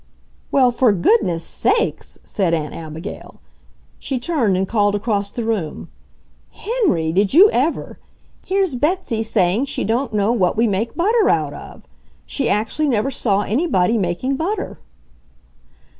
"Well, 0.51 0.71
FOR 0.71 0.93
GOODNESS' 0.93 1.45
SAKES!" 1.45 2.17
said 2.23 2.55
Aunt 2.55 2.73
Abigail. 2.73 3.39
She 3.99 4.17
turned 4.17 4.57
and 4.57 4.67
called 4.67 4.95
across 4.95 5.29
the 5.29 5.43
room, 5.43 5.89
"Henry, 6.49 7.11
did 7.11 7.35
you 7.35 7.51
ever! 7.51 7.99
Here's 8.43 8.73
Betsy 8.73 9.21
saying 9.21 9.65
she 9.65 9.83
don't 9.83 10.11
know 10.11 10.31
what 10.31 10.57
we 10.57 10.65
make 10.67 10.95
butter 10.95 11.29
out 11.29 11.53
of! 11.53 11.83
She 12.25 12.49
actually 12.49 12.89
never 12.89 13.11
saw 13.11 13.41
anybody 13.43 13.95
making 13.99 14.37
butter!" 14.37 14.79